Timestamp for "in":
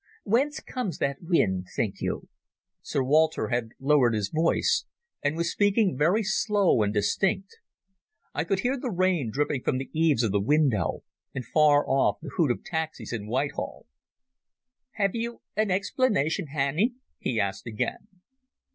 13.13-13.27